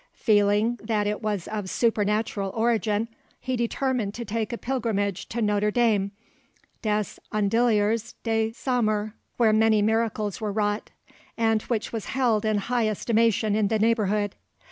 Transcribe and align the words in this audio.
Feeling 0.15 0.79
that 0.81 1.05
it 1.05 1.21
was 1.21 1.47
of 1.47 1.69
supernatural 1.69 2.49
origin, 2.55 3.07
he 3.39 3.55
determined 3.55 4.15
to 4.15 4.25
take 4.25 4.51
a 4.51 4.57
pilgrimage 4.57 5.29
to 5.29 5.43
Notre 5.43 5.69
Dame 5.69 6.09
des 6.81 7.03
Andilliers 7.31 8.15
de 8.23 8.51
Saumur, 8.51 9.13
where 9.37 9.53
many 9.53 9.83
miracles 9.83 10.41
were 10.41 10.51
wrought, 10.51 10.89
and 11.37 11.61
which 11.61 11.93
was 11.93 12.05
held 12.05 12.45
in 12.45 12.57
high 12.57 12.89
estimation 12.89 13.55
in 13.55 13.67
the 13.67 13.77
neighbourhood. 13.77 14.33